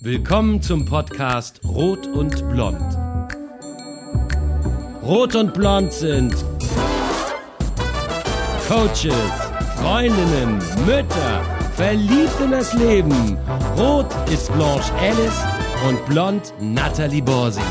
Willkommen 0.00 0.60
zum 0.60 0.84
Podcast 0.84 1.58
Rot 1.66 2.06
und 2.06 2.46
Blond. 2.50 2.76
Rot 5.02 5.34
und 5.34 5.54
Blond 5.54 5.90
sind 5.90 6.34
Coaches, 8.68 9.14
Freundinnen, 9.76 10.58
Mütter, 10.84 11.42
verliebt 11.74 12.38
in 12.44 12.50
das 12.50 12.74
Leben. 12.74 13.38
Rot 13.78 14.14
ist 14.30 14.52
Blanche 14.52 14.92
Alice 15.00 15.42
und 15.88 16.04
Blond 16.04 16.52
Natalie 16.60 17.22
Borsi. 17.22 17.62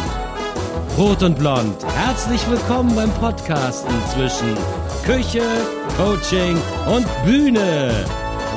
Rot 0.98 1.22
und 1.22 1.38
Blond, 1.38 1.86
herzlich 1.96 2.42
willkommen 2.50 2.96
beim 2.96 3.12
Podcasten 3.12 3.94
zwischen 4.12 4.58
Küche, 5.06 5.44
Coaching 5.96 6.58
und 6.92 7.06
Bühne. 7.24 7.92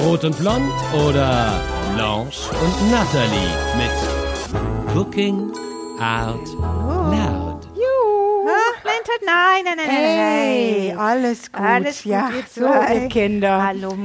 Rot 0.01 0.25
und 0.25 0.39
Blond 0.39 0.73
oder 1.07 1.61
Blanche 1.99 2.49
und 2.63 2.93
Natalie 2.93 3.51
mit 3.77 4.95
Cooking 4.95 5.51
Out 5.99 6.47
Loud. 6.55 7.67
Ach, 8.47 8.85
nein, 8.85 8.95
nein, 9.05 9.65
nein, 9.65 9.65
nein, 9.65 9.77
nein, 9.79 9.91
Hey, 9.91 10.95
alles 10.97 11.51
gut. 11.51 11.61
Alles 11.61 12.05
gut, 12.05 12.13
ja, 12.13 12.31
so, 12.55 12.67
ihr 12.67 13.09
Kinder. 13.09 13.65
Hallo. 13.67 13.97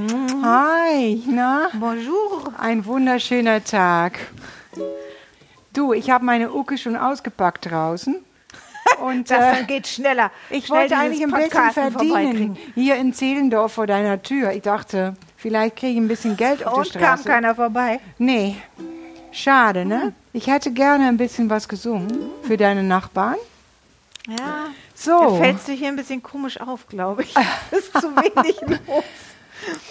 Hi, 0.42 1.22
na? 1.30 1.70
Bonjour. 1.80 2.52
Ein 2.58 2.84
wunderschöner 2.84 3.64
Tag. 3.64 4.18
Du, 5.72 5.94
ich 5.94 6.10
habe 6.10 6.26
meine 6.26 6.52
Uke 6.52 6.80
schon 6.80 6.96
ausgepackt 6.96 7.70
draußen. 7.70 8.26
Und 9.06 9.30
Das 9.30 9.60
äh, 9.60 9.64
geht 9.66 9.86
schneller. 9.86 10.32
ich 10.50 10.66
Schnell 10.66 10.80
wollte 10.80 10.98
eigentlich 10.98 11.23
ein 11.23 11.32
bisschen 11.32 11.92
verdienen. 11.92 12.58
Hier 12.73 12.96
in 12.96 13.14
Zehlendorf 13.14 13.73
vor 13.73 13.86
deiner 13.86 14.23
Tür. 14.23 14.52
Ich 14.52 14.64
dachte, 14.64 15.16
vielleicht 15.44 15.76
kriege 15.76 15.92
ich 15.94 15.98
ein 16.00 16.08
bisschen 16.08 16.36
Geld 16.38 16.66
auf 16.66 16.78
Und 16.78 16.96
der 16.96 17.02
kam 17.02 17.18
Straße. 17.20 17.30
keiner 17.30 17.54
vorbei. 17.54 18.00
Nee, 18.18 18.56
schade, 19.32 19.86
ne? 19.86 20.14
Ich 20.32 20.48
hätte 20.48 20.72
gerne 20.72 21.08
ein 21.10 21.18
bisschen 21.18 21.50
was 21.50 21.68
gesungen 21.68 22.18
für 22.44 22.58
deine 22.58 22.81
Nachbarn. 22.81 23.36
Ja. 24.28 24.67
So. 24.95 25.20
Da 25.20 25.36
fällst 25.36 25.67
du 25.67 25.73
hier 25.73 25.90
ein 25.90 25.98
bisschen 25.98 26.23
komisch 26.23 26.59
auf, 26.62 26.88
glaube 26.88 27.23
ich. 27.23 27.36
ist 27.72 27.92
zu 27.94 28.16
wenig 28.16 28.59
los. 28.62 29.04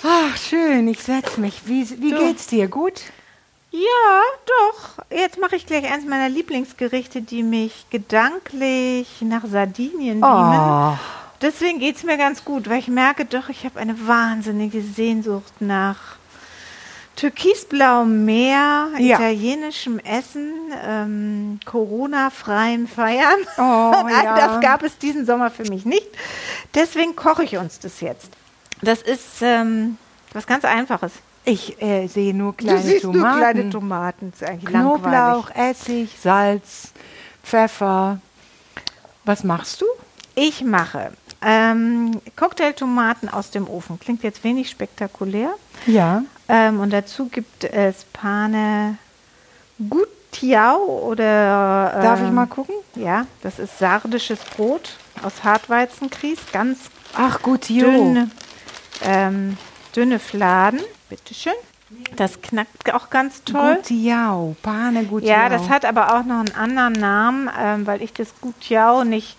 Ach, 0.03 0.37
schön, 0.37 0.89
ich 0.89 1.03
setz 1.03 1.37
mich. 1.37 1.67
Wie, 1.67 1.89
wie 2.01 2.11
Du. 2.11 2.19
geht's 2.19 2.47
dir? 2.47 2.67
Gut? 2.69 3.03
Ja, 3.71 4.23
doch. 4.47 5.05
Jetzt 5.11 5.39
mache 5.39 5.57
ich 5.57 5.67
gleich 5.67 5.91
eins 5.91 6.05
meiner 6.07 6.29
Lieblingsgerichte, 6.29 7.23
die 7.23 7.43
mich 7.43 7.87
gedanklich 7.91 9.21
nach 9.21 9.45
Sardinien 9.47 10.21
beamen. 10.21 10.97
Oh. 10.97 11.22
Deswegen 11.43 11.81
geht 11.81 11.97
es 11.97 12.05
mir 12.05 12.17
ganz 12.17 12.45
gut, 12.45 12.69
weil 12.71 12.79
ich 12.79 12.89
merke 12.89 13.25
doch, 13.25 13.49
ich 13.49 13.65
habe 13.65 13.79
eine 13.81 14.07
wahnsinnige 14.07 14.81
Sehnsucht 14.81 15.53
nach 15.61 15.97
türkisblauem 17.17 18.25
Meer, 18.25 18.89
Ja. 18.99 19.17
italienischem 19.19 19.99
Essen, 19.99 20.53
ähm, 20.87 21.61
Corona-freiem 21.67 22.87
Feiern. 22.89 23.39
Oh, 23.59 23.61
All 24.07 24.11
ja. 24.25 24.37
Das 24.37 24.61
gab 24.61 24.83
es 24.83 24.97
diesen 24.99 25.27
Sommer 25.27 25.51
für 25.51 25.65
mich 25.65 25.85
nicht. 25.85 26.07
Deswegen 26.75 27.15
koche 27.15 27.45
ich 27.45 27.57
uns 27.59 27.79
das 27.81 28.01
jetzt. 28.01 28.31
Das 28.81 29.03
ist 29.03 29.43
ähm, 29.43 29.99
was 30.33 30.47
ganz 30.47 30.65
Einfaches. 30.65 31.13
Ich 31.45 31.81
äh, 31.83 32.07
sehe 32.07 32.35
nur 32.35 32.57
kleine 32.57 32.79
du 32.81 32.87
siehst 32.87 33.03
Tomaten. 33.03 33.21
nur 33.21 33.37
kleine 33.37 33.71
Tomaten. 33.71 34.33
Knoblauch, 34.65 35.51
langweilig. 35.51 35.57
Essig, 35.57 36.17
Salz, 36.21 36.93
Pfeffer. 37.43 38.21
Was 39.25 39.45
machst 39.45 39.81
du? 39.83 39.87
Ich 40.35 40.63
mache 40.65 41.13
ähm, 41.45 42.21
Cocktailtomaten 42.37 43.29
aus 43.29 43.51
dem 43.51 43.69
Ofen. 43.69 43.99
Klingt 43.99 44.23
jetzt 44.23 44.45
wenig 44.45 44.71
spektakulär. 44.71 45.51
Ja. 45.87 46.23
Ähm, 46.49 46.81
und 46.81 46.91
dazu 46.93 47.29
gibt 47.29 47.65
es 47.65 48.05
Pane 48.13 48.99
Gutiau 49.89 50.79
oder. 51.07 51.93
Ähm, 51.97 52.03
Darf 52.03 52.23
ich 52.23 52.31
mal 52.31 52.47
gucken? 52.47 52.75
Ja, 52.95 53.27
das 53.43 53.59
ist 53.59 53.79
sardisches 53.79 54.41
Brot 54.57 54.97
aus 55.23 55.45
Hartweizengrieß. 55.45 56.39
Ganz 56.53 56.79
Ach 57.15 57.41
gut, 57.43 57.69
jo. 57.69 57.87
dünne, 57.87 58.31
ähm, 59.03 59.57
dünne 59.95 60.19
Fladen. 60.19 60.81
Bitteschön. 61.09 61.53
Das 62.17 62.41
knackt 62.41 62.93
auch 62.95 63.11
ganz 63.11 63.45
toll. 63.45 63.77
Gutiau, 63.77 64.57
Pane 64.63 65.05
Gutiau. 65.05 65.29
Ja, 65.29 65.49
das 65.49 65.69
hat 65.69 65.85
aber 65.85 66.15
auch 66.15 66.25
noch 66.25 66.41
einen 66.41 66.55
anderen 66.55 66.93
Namen, 66.95 67.51
ähm, 67.59 67.87
weil 67.87 68.03
ich 68.03 68.13
das 68.13 68.29
Gutiau 68.41 69.05
nicht 69.05 69.37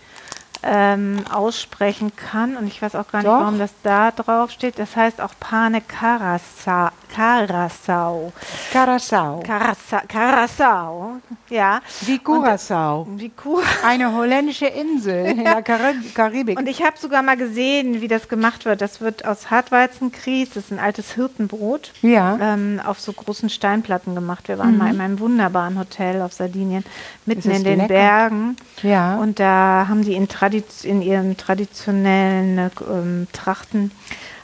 ähm, 0.64 1.24
aussprechen 1.32 2.16
kann. 2.16 2.58
Und 2.58 2.68
ich 2.68 2.82
weiß 2.82 2.96
auch 2.96 3.08
gar 3.08 3.20
nicht, 3.20 3.28
Doch. 3.28 3.42
warum 3.42 3.60
das 3.60 3.74
da 3.84 4.12
drauf 4.12 4.52
steht. 4.52 4.80
Das 4.80 4.96
heißt 4.96 5.22
auch 5.22 5.34
Pane 5.40 5.82
Carasa, 5.82 6.92
Carasau. 7.14 8.34
Curaçao. 8.72 9.44
Carasa, 9.46 10.02
Carasau. 10.08 11.22
Ja. 11.50 11.82
Wie 12.02 12.18
Curaçao. 12.20 13.06
Wie 13.18 13.32
cool. 13.46 13.62
Eine 13.86 14.14
holländische 14.14 14.66
Insel 14.66 15.26
in 15.28 15.44
der 15.44 15.62
Karib 15.70 16.16
Karibik. 16.16 16.58
Und 16.60 16.68
ich 16.68 16.82
habe 16.84 16.98
sogar 16.98 17.22
mal 17.22 17.38
gesehen, 17.38 18.02
wie 18.02 18.08
das 18.08 18.28
gemacht 18.28 18.66
wird. 18.66 18.82
Das 18.82 19.00
wird 19.02 19.26
aus 19.26 19.52
Hartweizengrieß, 19.52 20.50
das 20.50 20.66
ist 20.66 20.72
ein 20.72 20.80
altes 20.80 21.14
Hirtenbrot, 21.14 21.92
Ja. 22.02 22.38
ähm, 22.42 22.82
auf 22.84 23.00
so 23.00 23.14
großen 23.14 23.50
Steinplatten 23.50 24.16
gemacht. 24.16 24.48
Wir 24.48 24.58
waren 24.58 24.78
mal 24.78 24.94
in 24.94 25.00
einem 25.00 25.20
wunderbaren 25.20 25.78
Hotel 25.78 26.22
auf 26.22 26.34
Sardinien, 26.34 26.84
mitten 27.26 27.52
in 27.52 27.64
den 27.64 27.78
lecker. 27.78 27.88
Bergen. 27.94 28.58
Ja. 28.82 29.18
Und 29.18 29.40
da 29.40 29.86
haben 29.88 30.04
die 30.04 30.14
in, 30.16 30.28
Tradiz 30.28 30.84
in 30.84 31.02
ihren 31.02 31.38
traditionellen 31.38 32.58
äh, 32.58 32.70
ähm, 32.90 33.28
Trachten 33.34 33.92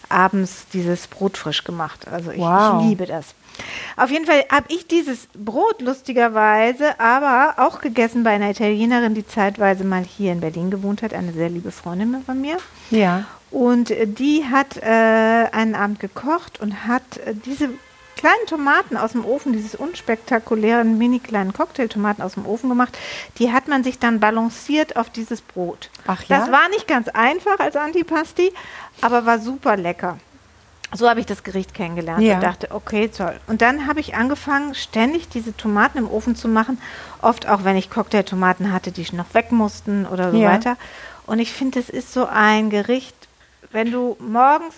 abends 0.10 0.66
dieses 0.74 1.08
Brot 1.08 1.38
frisch 1.38 1.64
gemacht. 1.64 2.08
Also 2.12 2.32
ich, 2.32 2.40
Wow. 2.40 2.82
ich 2.82 2.90
liebe 2.90 3.06
das. 3.06 3.34
Auf 3.98 4.10
jeden 4.10 4.26
Fall 4.26 4.46
habe 4.52 4.68
ich 4.70 4.88
dieses 4.88 5.28
Brot 5.34 5.82
lustigerweise 5.82 6.98
aber 7.00 7.56
auch 7.58 7.82
gegessen 7.82 8.24
bei 8.24 8.32
einer 8.32 8.52
Italienerin, 8.52 9.16
die 9.16 9.28
zeitweise 9.28 9.84
mal 9.84 10.04
hier 10.04 10.32
in 10.32 10.40
Berlin 10.40 10.72
gewohnt 10.72 11.02
hat, 11.02 11.14
eine 11.14 11.34
sehr 11.34 11.50
liebe 11.50 11.72
Freundin 11.72 12.22
von 12.26 12.40
mir. 12.42 12.58
ja. 12.92 13.26
Und 13.52 13.90
äh, 13.90 14.06
die 14.06 14.46
hat 14.46 14.78
äh, 14.78 14.86
einen 15.52 15.74
Abend 15.74 16.00
gekocht 16.00 16.60
und 16.62 16.86
hat 16.86 17.18
äh, 17.26 17.34
diese 17.34 17.70
kleinen 18.20 18.46
Tomaten 18.48 18.98
aus 18.98 19.14
dem 19.14 19.24
Ofen, 19.24 19.54
dieses 19.54 19.76
unspektakulären, 19.76 20.98
mini 20.98 21.20
kleinen 21.20 21.54
Cocktailtomaten 21.54 22.22
aus 22.22 22.34
dem 22.34 22.46
Ofen 22.46 22.68
gemacht, 22.68 22.98
die 23.38 23.54
hat 23.54 23.70
man 23.70 23.82
sich 23.82 23.98
dann 23.98 24.20
balanciert 24.20 24.98
auf 24.98 25.10
dieses 25.10 25.40
Brot. 25.42 25.90
Ach 26.06 26.22
ja? 26.26 26.38
Das 26.40 26.52
war 26.52 26.68
nicht 26.68 26.86
ganz 26.86 27.08
einfach 27.08 27.60
als 27.60 27.78
Antipasti, 27.78 28.52
aber 29.00 29.26
war 29.26 29.40
super 29.40 29.78
lecker. 29.78 30.18
So 30.92 31.08
habe 31.08 31.22
ich 31.22 31.28
das 31.28 31.44
Gericht 31.44 31.74
kennengelernt 31.74 32.22
Ja. 32.24 32.36
und 32.36 32.42
dachte, 32.44 32.72
okay, 32.72 33.08
toll. 33.08 33.40
Und 33.48 33.62
dann 33.62 33.88
habe 33.88 34.02
ich 34.02 34.16
angefangen, 34.16 34.76
ständig 34.76 35.30
diese 35.30 35.56
Tomaten 35.56 36.00
im 36.00 36.10
Ofen 36.12 36.36
zu 36.36 36.50
machen. 36.50 36.82
Oft 37.22 37.48
auch, 37.48 37.64
wenn 37.64 37.78
ich 37.78 37.90
Cocktailtomaten 37.90 38.74
hatte, 38.74 38.92
die 38.92 39.06
noch 39.16 39.34
weg 39.34 39.54
mussten 39.54 40.06
oder 40.06 40.32
so 40.32 40.38
Ja. 40.38 40.50
weiter. 40.52 40.76
Und 41.26 41.40
ich 41.40 41.54
finde, 41.54 41.80
es 41.80 41.90
ist 41.90 42.12
so 42.12 42.26
ein 42.26 42.70
Gericht, 42.70 43.16
wenn 43.72 43.92
du 43.92 44.18
morgens 44.20 44.76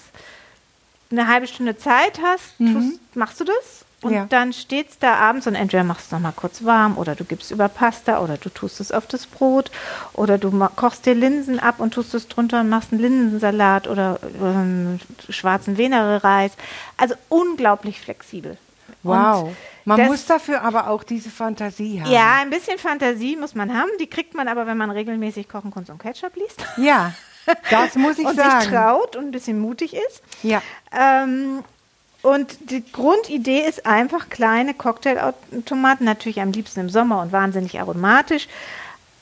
eine 1.12 1.28
halbe 1.28 1.48
Stunde 1.48 1.78
Zeit 1.78 2.20
hast, 2.24 2.58
tust, 2.58 3.00
machst 3.16 3.40
du 3.40 3.44
das. 3.46 3.86
Und 4.04 4.10
Mhm. 4.12 4.16
Ja. 4.16 4.26
dann 4.30 4.52
steht 4.52 4.90
es 4.90 4.98
da 4.98 5.14
abends 5.16 5.46
und 5.46 5.54
entweder 5.54 5.84
machst 5.84 6.06
du 6.06 6.06
es 6.08 6.12
nochmal 6.14 6.34
kurz 6.36 6.64
warm 6.66 6.98
oder 6.98 7.14
du 7.14 7.24
gibst 7.24 7.52
über 7.52 7.70
Pasta 7.70 8.20
oder 8.20 8.38
du 8.38 8.50
tust 8.50 8.80
es 8.80 8.92
auf 8.92 9.06
das 9.06 9.28
Brot 9.28 9.70
oder 10.14 10.40
du 10.40 10.50
kochst 10.76 11.06
dir 11.06 11.14
Linsen 11.14 11.60
ab 11.60 11.76
und 11.80 11.94
tust 11.94 12.16
es 12.16 12.28
drunter 12.28 12.62
und 12.62 12.70
machst 12.70 12.92
einen 12.92 13.02
Linsensalat 13.02 13.88
oder 13.88 14.20
ähm, 14.42 15.00
schwarzen 15.30 15.78
Venere-Reis. 15.78 16.54
Also 16.98 17.14
unglaublich 17.30 18.02
flexibel. 18.02 18.58
Wow. 19.04 19.44
Und 19.50 19.56
Man 19.86 19.98
das- 20.00 20.08
muss 20.08 20.26
dafür 20.26 20.64
aber 20.64 20.88
auch 20.90 21.04
diese 21.04 21.30
Fantasie 21.30 22.02
haben. 22.02 22.12
Ja, 22.12 22.38
ein 22.42 22.50
bisschen 22.50 22.80
Fantasie 22.80 23.36
muss 23.36 23.54
man 23.54 23.72
haben. 23.78 23.90
Die 24.00 24.08
kriegt 24.08 24.34
man 24.34 24.48
aber, 24.48 24.66
wenn 24.66 24.78
man 24.78 24.90
regelmäßig 24.90 25.48
Kochen, 25.48 25.70
Kunst 25.70 25.92
und 25.92 26.00
Ketchup 26.00 26.36
liest. 26.38 26.64
Ja. 26.78 27.14
Das 27.70 27.96
muss 27.96 28.18
ich 28.20 28.26
und 28.26 28.36
sagen. 28.36 28.62
sich 28.62 28.70
traut 28.70 29.16
und 29.16 29.26
ein 29.26 29.32
bisschen 29.32 29.60
mutig 29.60 29.94
ist. 29.96 30.22
Ja. 30.44 30.62
Ähm, 30.98 31.64
und 32.22 32.56
die 32.70 32.84
Grundidee 32.92 33.62
ist 33.68 33.86
einfach 33.86 34.30
kleine 34.30 34.74
Cocktailtomaten, 34.74 36.06
natürlich 36.06 36.40
am 36.42 36.52
liebsten 36.52 36.82
im 36.82 36.90
Sommer 36.90 37.22
und 37.22 37.32
wahnsinnig 37.32 37.80
aromatisch. 37.80 38.48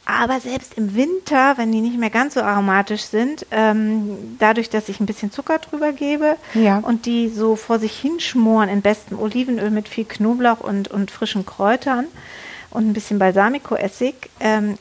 Aber 0.06 0.40
selbst 0.40 0.74
im 0.76 0.96
Winter, 0.96 1.58
wenn 1.58 1.72
die 1.72 1.82
nicht 1.82 2.00
mehr 2.00 2.10
ganz 2.10 2.34
so 2.34 2.42
aromatisch 2.42 3.04
sind, 3.04 3.46
ähm, 3.52 4.36
dadurch, 4.40 4.70
dass 4.70 4.90
ich 4.90 5.00
ein 5.00 5.06
bisschen 5.06 5.32
Zucker 5.32 5.60
drüber 5.60 5.92
gebe 5.94 6.36
Ja. 6.56 6.80
und 6.80 7.06
die 7.06 7.30
so 7.30 7.56
vor 7.56 7.78
sich 7.78 7.96
hinschmoren 8.00 8.70
in 8.70 8.82
bestem 8.82 9.20
Olivenöl 9.20 9.70
mit 9.70 9.88
viel 9.88 10.06
Knoblauch 10.06 10.62
und, 10.62 10.88
und 10.90 11.12
frischen 11.12 11.46
Kräutern 11.46 12.06
und 12.72 12.90
ein 12.90 12.94
bisschen 12.94 13.20
Balsamico-Essig, 13.20 14.16
ähm, 14.40 14.78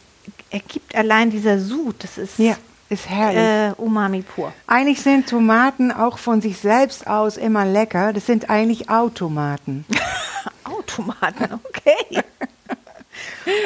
ergibt 0.50 0.94
allein 0.94 1.30
dieser 1.30 1.58
Sud, 1.60 1.96
das 2.02 2.16
ist 2.16 2.38
Ja, 2.38 2.56
ist 2.90 3.08
herrlich. 3.08 3.38
äh, 3.38 3.73
Umami 3.81 4.23
pur. 4.23 4.52
Eigentlich 4.67 5.00
sind 5.02 5.29
Tomaten 5.29 5.93
auch 5.93 6.19
von 6.19 6.40
sich 6.40 6.58
selbst 6.58 7.06
aus 7.06 7.37
immer 7.37 7.64
lecker. 7.64 8.12
Das 8.12 8.26
sind 8.26 8.49
eigentlich 8.50 8.88
Automaten. 8.90 9.85
Automaten, 10.64 11.61
okay. 11.69 12.23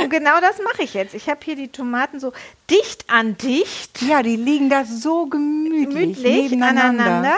Und 0.02 0.10
genau 0.10 0.40
das 0.40 0.56
mache 0.64 0.82
ich 0.82 0.94
jetzt. 0.94 1.14
Ich 1.14 1.28
habe 1.28 1.40
hier 1.44 1.56
die 1.56 1.68
Tomaten 1.68 2.20
so 2.20 2.32
dicht 2.70 3.04
an 3.10 3.36
dicht, 3.38 4.00
Ja, 4.02 4.22
die 4.22 4.36
liegen 4.36 4.70
da 4.70 4.84
so 4.84 5.26
gemütlich, 5.26 5.88
gemütlich 6.16 6.50
nebeneinander. 6.50 7.04
aneinander. 7.04 7.36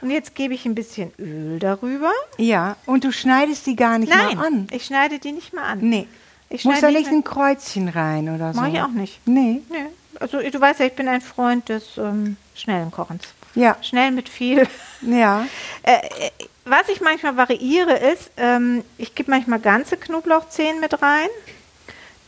Und 0.00 0.10
jetzt 0.10 0.34
gebe 0.34 0.54
ich 0.54 0.64
ein 0.66 0.74
bisschen 0.74 1.12
Öl 1.18 1.58
darüber. 1.60 2.10
Ja, 2.38 2.76
und 2.86 3.04
du 3.04 3.12
schneidest 3.12 3.66
die 3.66 3.76
gar 3.76 3.98
nicht 3.98 4.10
Nein, 4.12 4.36
mal 4.36 4.46
an. 4.46 4.66
ich 4.72 4.84
schneide 4.86 5.18
die 5.18 5.30
nicht 5.32 5.52
mal 5.52 5.62
an. 5.64 5.78
Nee. 5.80 6.08
Ich 6.48 6.64
Muss 6.64 6.80
da 6.80 6.90
nicht 6.90 7.08
ein 7.08 7.24
Kreuzchen 7.24 7.88
rein 7.88 8.28
oder 8.34 8.52
so? 8.52 8.60
Mach 8.60 8.68
ich 8.68 8.80
auch 8.80 8.88
nicht. 8.88 9.20
Nee. 9.26 9.62
Nee. 9.70 9.86
Also 10.20 10.38
du 10.38 10.60
weißt 10.60 10.80
ja, 10.80 10.86
ich 10.86 10.94
bin 10.94 11.08
ein 11.08 11.20
Freund 11.20 11.68
des 11.68 11.96
ähm, 11.98 12.36
schnellen 12.54 12.90
Kochens. 12.90 13.24
Ja. 13.54 13.76
Schnell 13.82 14.10
mit 14.10 14.28
viel. 14.28 14.66
Ja. 15.04 15.46
Äh, 15.82 15.96
äh, 15.96 16.30
was 16.64 16.88
ich 16.88 17.00
manchmal 17.00 17.36
variiere 17.36 17.96
ist, 17.96 18.30
ähm, 18.36 18.84
ich 18.98 19.16
gebe 19.16 19.32
manchmal 19.32 19.58
ganze 19.58 19.96
Knoblauchzehen 19.96 20.78
mit 20.78 21.02
rein, 21.02 21.28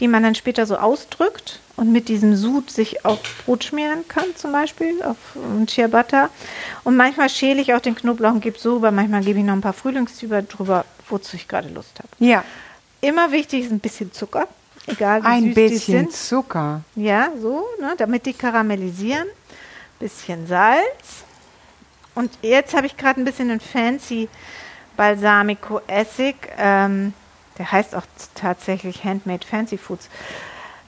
die 0.00 0.08
man 0.08 0.24
dann 0.24 0.34
später 0.34 0.66
so 0.66 0.76
ausdrückt 0.76 1.60
und 1.76 1.92
mit 1.92 2.08
diesem 2.08 2.34
Sud 2.34 2.72
sich 2.72 3.04
auf 3.04 3.20
Brot 3.44 3.62
schmieren 3.62 4.08
kann, 4.08 4.24
zum 4.34 4.50
Beispiel, 4.50 5.00
auf 5.04 5.16
ähm, 5.36 5.68
Ciabatta. 5.68 6.30
Und 6.82 6.96
manchmal 6.96 7.28
schäle 7.28 7.62
ich 7.62 7.74
auch 7.74 7.80
den 7.80 7.94
Knoblauch 7.94 8.32
und 8.32 8.40
gebe 8.40 8.58
so 8.58 8.74
rüber. 8.74 8.90
Manchmal 8.90 9.22
gebe 9.22 9.38
ich 9.38 9.44
noch 9.44 9.54
ein 9.54 9.60
paar 9.60 9.72
Frühlingszwiebeln 9.72 10.48
drüber, 10.48 10.84
wozu 11.08 11.36
ich 11.36 11.46
gerade 11.46 11.68
Lust 11.68 11.98
habe. 12.00 12.08
Ja. 12.18 12.42
Immer 13.02 13.30
wichtig 13.30 13.66
ist 13.66 13.70
ein 13.70 13.80
bisschen 13.80 14.12
Zucker, 14.12 14.48
egal 14.86 15.22
wie 15.22 15.26
Ein 15.26 15.44
süß 15.44 15.54
die 15.54 15.60
bisschen 15.60 15.98
sind. 15.98 16.12
Zucker. 16.12 16.82
Ja, 16.96 17.30
so, 17.40 17.64
ne, 17.80 17.94
damit 17.96 18.26
die 18.26 18.34
karamellisieren. 18.34 19.26
Bisschen 19.98 20.46
Salz. 20.46 21.24
Und 22.14 22.30
jetzt 22.42 22.74
habe 22.74 22.86
ich 22.86 22.96
gerade 22.96 23.20
ein 23.20 23.24
bisschen 23.24 23.50
einen 23.50 23.60
fancy 23.60 24.28
Balsamico 24.96 25.80
Essig. 25.86 26.36
Ähm, 26.56 27.12
der 27.58 27.70
heißt 27.70 27.94
auch 27.94 28.02
tatsächlich 28.34 29.04
Handmade 29.04 29.46
Fancy 29.46 29.78
Foods. 29.78 30.08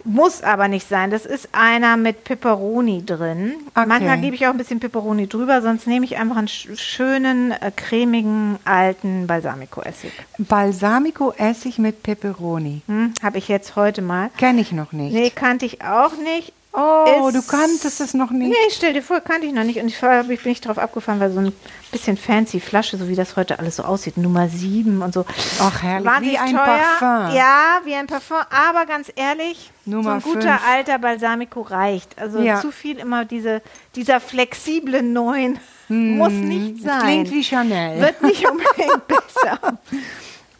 Muss 0.06 0.42
aber 0.42 0.68
nicht 0.68 0.88
sein. 0.88 1.10
Das 1.10 1.26
ist 1.26 1.48
einer 1.50 1.96
mit 1.96 2.22
Peperoni 2.22 3.04
drin. 3.04 3.54
Okay. 3.74 3.86
Manchmal 3.88 4.20
gebe 4.20 4.36
ich 4.36 4.46
auch 4.46 4.52
ein 4.52 4.56
bisschen 4.56 4.78
Peperoni 4.78 5.26
drüber, 5.26 5.62
sonst 5.62 5.88
nehme 5.88 6.04
ich 6.04 6.16
einfach 6.16 6.36
einen 6.36 6.48
sch 6.48 6.68
schönen, 6.76 7.50
äh, 7.50 7.72
cremigen, 7.74 8.56
alten 8.64 9.26
Balsamico-Essig. 9.26 10.12
Balsamico-Essig 10.38 11.78
mit 11.78 12.04
Peperoni. 12.04 12.82
Hm, 12.86 13.14
habe 13.20 13.38
ich 13.38 13.48
jetzt 13.48 13.74
heute 13.74 14.00
mal. 14.00 14.30
Kenne 14.38 14.60
ich 14.60 14.70
noch 14.70 14.92
nicht. 14.92 15.12
Nee, 15.12 15.30
kannte 15.30 15.66
ich 15.66 15.82
auch 15.82 16.12
nicht. 16.16 16.52
Oh, 16.78 17.30
du 17.32 17.40
kanntest 17.42 18.00
es 18.02 18.12
noch 18.12 18.30
nicht. 18.30 18.48
Nee, 18.50 18.70
stell 18.70 18.92
dir 18.92 19.02
vor, 19.02 19.20
kannte 19.20 19.46
ich 19.46 19.52
noch 19.54 19.64
nicht. 19.64 19.80
Und 19.80 19.88
ich, 19.88 20.02
war- 20.02 20.28
ich 20.28 20.42
bin 20.42 20.50
nicht 20.50 20.66
drauf 20.66 20.76
abgefahren, 20.76 21.20
weil 21.20 21.32
so 21.32 21.40
ein 21.40 21.52
bisschen 21.90 22.18
fancy 22.18 22.60
Flasche, 22.60 22.98
so 22.98 23.08
wie 23.08 23.14
das 23.14 23.34
heute 23.36 23.58
alles 23.58 23.76
so 23.76 23.84
aussieht, 23.84 24.18
Nummer 24.18 24.48
7 24.48 25.00
und 25.00 25.14
so. 25.14 25.24
Ach, 25.60 25.82
herrlich, 25.82 26.06
Wahnsinnig 26.06 26.34
wie 26.34 26.38
ein 26.38 26.50
teuer. 26.50 26.80
Parfum. 26.98 27.34
Ja, 27.36 27.80
wie 27.84 27.94
ein 27.94 28.06
Parfum. 28.06 28.36
Aber 28.50 28.84
ganz 28.84 29.10
ehrlich, 29.16 29.70
Nummer 29.86 30.20
so 30.20 30.28
ein 30.30 30.34
guter 30.34 30.58
fünf. 30.58 30.68
alter 30.70 30.98
Balsamico 30.98 31.62
reicht. 31.62 32.18
Also 32.18 32.40
Ja. 32.40 32.60
zu 32.60 32.70
viel 32.70 32.98
immer 32.98 33.24
diese, 33.24 33.62
dieser 33.94 34.20
flexible 34.20 35.02
Neun 35.02 35.58
muss 35.88 36.32
nicht 36.32 36.82
sein. 36.82 37.00
Klingt 37.00 37.30
wie 37.30 37.42
Chanel. 37.44 38.00
Wird 38.02 38.20
nicht 38.22 38.44
unbedingt 38.46 39.06
besser. 39.08 39.78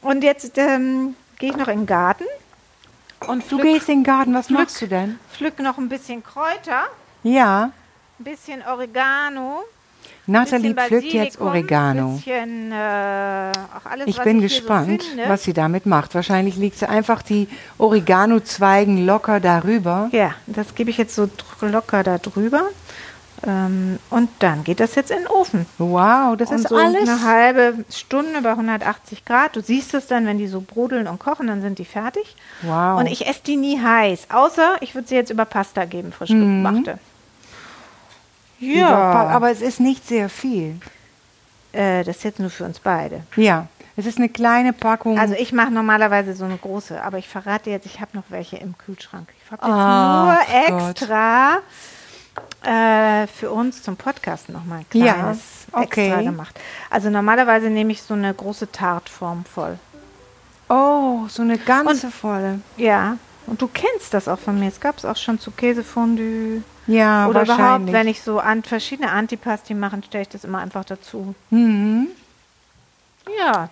Und 0.01 0.23
jetzt 0.25 0.57
ähm, 0.57 1.15
gehe 1.39 1.51
ich 1.51 1.57
noch 1.57 1.69
in 1.69 1.81
den 1.81 1.87
Garten 1.87 2.25
und 3.29 3.43
du 3.43 3.47
pflück, 3.59 3.63
gehst 3.63 3.89
in 3.89 3.99
den 3.99 4.05
Garten, 4.05 4.35
was 4.35 4.51
machst 4.51 4.81
du 4.83 4.87
denn? 4.89 5.19
pflück 5.33 5.59
noch 5.59 5.79
ein 5.79 5.89
bisschen 5.89 6.23
Kräuter, 6.23 6.85
Ja, 7.23 7.71
ein 8.19 8.25
bisschen 8.25 8.63
Oregano. 8.67 9.63
Nathalie 10.29 10.75
bisschen 10.75 10.89
pflückt 10.89 11.13
jetzt 11.13 11.41
Oregano. 11.41 12.15
Bisschen, 12.17 12.73
äh, 12.73 13.53
auch 13.77 13.89
alles, 13.91 14.07
Ich 14.09 14.19
was 14.19 14.25
bin 14.25 14.43
ich 14.43 14.53
hier 14.53 14.61
gespannt, 14.61 15.03
so 15.03 15.09
finde. 15.11 15.29
was 15.29 15.45
sie 15.45 15.53
damit 15.53 15.87
macht. 15.87 16.15
Wahrscheinlich 16.17 16.57
legt 16.57 16.79
sie 16.79 16.89
einfach 16.89 17.23
die 17.23 17.47
Oregano-Zweigen 17.79 19.07
locker 19.07 19.39
darüber. 19.41 20.09
Ja, 20.13 20.35
das 20.47 20.75
gebe 20.75 20.91
ich 20.91 20.99
jetzt 20.99 21.15
so 21.15 21.29
locker 21.61 22.03
da 22.03 22.19
drüber. 22.19 22.59
Ähm, 22.59 22.65
und 23.43 24.29
dann 24.39 24.65
geht 24.65 24.81
das 24.81 24.95
jetzt 24.95 25.11
in 25.11 25.19
den 25.19 25.27
Ofen. 25.27 25.67
Wow, 25.79 26.37
das 26.37 26.51
und 26.51 26.57
ist 26.57 26.69
so 26.69 26.77
alles. 26.77 27.09
eine 27.09 27.23
halbe 27.23 27.85
Stunde 27.95 28.41
bei 28.43 28.51
180 28.51 29.25
Grad. 29.25 29.55
Du 29.55 29.61
siehst 29.61 29.93
es 29.95 30.07
dann, 30.07 30.27
wenn 30.27 30.39
die 30.39 30.47
so 30.49 30.61
brodeln 30.63 31.07
und 31.07 31.19
kochen, 31.19 31.47
dann 31.47 31.61
sind 31.61 31.79
die 31.79 31.85
fertig. 31.85 32.35
Wow. 32.63 32.99
Und 32.99 33.07
ich 33.07 33.27
esse 33.27 33.41
die 33.47 33.57
nie 33.57 33.81
heiß, 33.81 34.29
außer 34.31 34.77
ich 34.81 34.95
würde 34.95 35.07
sie 35.09 35.15
jetzt 35.17 35.31
über 35.31 35.45
Pasta 35.45 35.85
geben, 35.85 36.13
frisch 36.13 36.31
gemachte. 36.31 36.99
Ja, 38.59 38.79
Ja, 38.91 39.27
aber 39.29 39.51
es 39.51 39.61
ist 39.61 39.81
nicht 39.81 40.07
sehr 40.09 40.29
viel. 40.29 40.77
äh, 41.73 42.05
das 42.05 42.17
ist 42.17 42.25
jetzt 42.25 42.41
nur 42.41 42.51
für 42.51 42.65
uns 42.65 42.79
beide. 42.81 43.21
Ja, 43.37 43.67
es 43.99 44.07
ist 44.07 44.17
eine 44.19 44.29
kleine 44.31 44.73
Packung. 44.73 45.19
Also 45.19 45.35
ich 45.35 45.53
mache 45.53 45.71
normalerweise 45.71 46.35
so 46.35 46.45
eine 46.47 46.57
große, 46.57 47.03
aber 47.03 47.19
ich 47.19 47.29
verrate 47.29 47.71
jetzt, 47.71 47.85
ich 47.87 48.01
habe 48.01 48.17
noch 48.17 48.25
welche 48.31 48.57
im 48.57 48.77
Kühlschrank. 48.79 49.29
Ich 49.45 49.53
habe 49.53 49.63
jetzt 49.63 49.75
Ach 49.75 50.25
nur 50.69 50.79
Gott. 50.79 50.89
extra 50.89 51.59
äh, 52.63 53.27
für 53.29 53.51
uns 53.51 53.83
zum 53.83 53.97
Podcast 53.97 54.49
nochmal 54.49 54.81
ein 54.81 54.87
Ja, 54.99 55.15
kleines 55.15 55.39
okay. 55.73 56.07
extra 56.07 56.23
gemacht. 56.23 56.59
Also 56.91 57.11
normalerweise 57.11 57.69
nehme 57.71 57.93
ich 57.93 58.03
so 58.03 58.15
eine 58.15 58.33
große 58.35 58.71
Tartform 58.73 59.45
voll. 59.45 59.79
oh, 60.69 61.27
so 61.29 61.43
eine 61.43 61.59
ganze 61.59 62.11
volle. 62.11 62.61
Ja, 62.77 63.19
und 63.47 63.63
du 63.63 63.69
kennst 63.69 64.13
das 64.13 64.27
auch 64.27 64.39
von 64.39 64.59
mir. 64.59 64.69
Es 64.69 64.81
gab 64.81 64.99
es 64.99 65.05
auch 65.05 65.17
schon 65.17 65.39
zu 65.39 65.53
Käsefondue. 65.53 66.63
Ja, 66.89 67.27
Oder 67.29 67.43
überhaupt, 67.43 67.93
wenn 67.93 68.09
ich 68.09 68.23
so 68.23 68.39
an 68.41 68.63
verschiedene 68.63 69.11
Antipasti 69.11 69.75
mache, 69.75 70.01
stelle 70.07 70.23
ich 70.23 70.29
das 70.29 70.45
immer 70.45 70.59
einfach 70.59 70.85
dazu. 70.85 71.35
mhm. 71.51 72.09
Ja. 73.39 73.69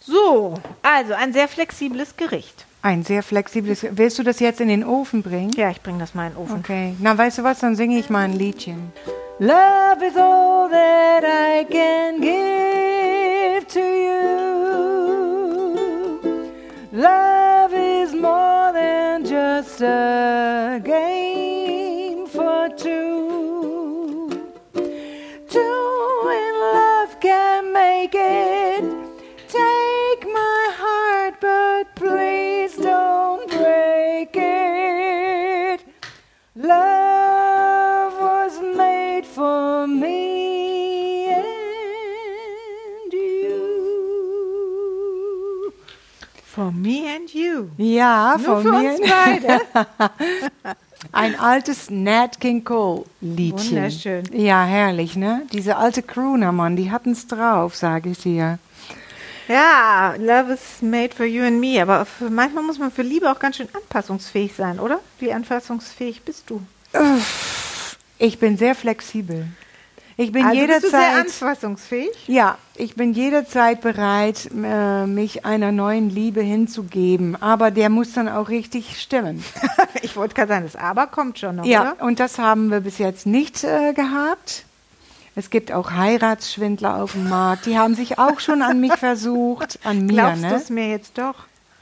So, 0.00 0.54
also 0.82 1.14
ein 1.14 1.32
sehr 1.32 1.46
flexibles 1.46 2.16
Gericht. 2.16 2.66
Ein 2.84 3.04
sehr 3.04 3.22
flexibles. 3.22 3.86
Willst 3.92 4.18
du 4.18 4.24
das 4.24 4.40
jetzt 4.40 4.60
in 4.60 4.66
den 4.66 4.84
Ofen 4.84 5.22
bringen? 5.22 5.52
Ja, 5.52 5.70
ich 5.70 5.80
bringe 5.80 6.00
das 6.00 6.14
mal 6.14 6.26
in 6.26 6.32
den 6.32 6.42
Ofen. 6.42 6.58
Okay. 6.58 6.96
Na, 6.98 7.16
weißt 7.16 7.38
du 7.38 7.44
was? 7.44 7.60
Dann 7.60 7.76
singe 7.76 7.96
ich 7.96 8.10
mal 8.10 8.24
ein 8.24 8.32
Liedchen. 8.32 8.92
Love 9.38 10.04
is 10.04 10.16
all 10.16 10.68
that 10.68 11.22
I 11.24 11.64
can 11.64 12.20
give 12.20 13.66
to 13.68 13.78
you. 13.78 14.22
Love 16.92 17.72
is 17.72 18.12
more 18.14 18.72
than 18.72 19.24
just 19.24 19.80
a 19.80 20.71
Ja, 47.76 48.36
Nur 48.38 48.46
von 48.46 48.62
für 48.62 48.72
mir. 48.72 48.90
uns 48.92 49.00
beide. 49.00 49.60
Ein 51.12 51.38
altes 51.38 51.90
Nat 51.90 52.40
King 52.40 52.62
Cole 52.64 53.04
Liedchen. 53.20 53.76
Wunderschön. 53.76 54.24
Ja, 54.32 54.64
herrlich, 54.64 55.16
ne? 55.16 55.42
Diese 55.52 55.76
alte 55.76 56.02
Crooner, 56.02 56.52
Mann, 56.52 56.76
die 56.76 56.90
hatten's 56.90 57.26
drauf, 57.26 57.74
sage 57.74 58.10
ich 58.10 58.18
dir. 58.18 58.58
Ja, 59.48 60.14
love 60.18 60.52
is 60.52 60.80
made 60.80 61.10
for 61.14 61.26
you 61.26 61.42
and 61.44 61.60
me. 61.60 61.82
Aber 61.82 62.04
für, 62.04 62.30
manchmal 62.30 62.62
muss 62.62 62.78
man 62.78 62.92
für 62.92 63.02
Liebe 63.02 63.30
auch 63.30 63.38
ganz 63.40 63.56
schön 63.56 63.68
anpassungsfähig 63.74 64.54
sein, 64.54 64.78
oder? 64.78 65.00
Wie 65.18 65.32
anpassungsfähig 65.32 66.22
bist 66.22 66.48
du? 66.48 66.62
Ich 68.18 68.38
bin 68.38 68.56
sehr 68.56 68.74
flexibel. 68.76 69.48
Ich 70.16 70.32
bin 70.32 70.44
also 70.44 70.58
bist 70.66 70.84
du 70.84 70.90
sehr 70.90 71.00
jederzeit. 71.00 71.26
anpassungsfähig? 71.26 72.10
Ja, 72.26 72.58
ich 72.76 72.94
bin 72.94 73.12
jederzeit 73.12 73.80
bereit, 73.80 74.50
äh, 74.52 75.06
mich 75.06 75.44
einer 75.44 75.72
neuen 75.72 76.10
Liebe 76.10 76.42
hinzugeben. 76.42 77.40
Aber 77.40 77.70
der 77.70 77.88
muss 77.88 78.12
dann 78.12 78.28
auch 78.28 78.48
richtig 78.48 79.00
stimmen. 79.00 79.44
ich 80.02 80.16
wollte 80.16 80.34
gerade 80.34 80.48
sagen, 80.48 80.64
das 80.64 80.76
Aber 80.76 81.06
kommt 81.06 81.38
schon 81.38 81.56
noch, 81.56 81.64
Ja, 81.64 81.92
oder? 81.92 82.04
und 82.04 82.20
das 82.20 82.38
haben 82.38 82.70
wir 82.70 82.80
bis 82.80 82.98
jetzt 82.98 83.26
nicht 83.26 83.64
äh, 83.64 83.92
gehabt. 83.94 84.64
Es 85.34 85.48
gibt 85.48 85.72
auch 85.72 85.92
Heiratsschwindler 85.92 87.02
auf 87.02 87.12
dem 87.12 87.28
Markt. 87.28 87.64
Die 87.64 87.78
haben 87.78 87.94
sich 87.94 88.18
auch 88.18 88.38
schon 88.38 88.60
an 88.60 88.80
mich 88.80 88.92
versucht, 88.94 89.78
an 89.82 90.04
mir. 90.04 90.12
Glaubst 90.12 90.42
ne? 90.42 90.48
du 90.50 90.54
es 90.56 90.68
mir 90.70 90.88
jetzt 90.90 91.16
doch? 91.16 91.34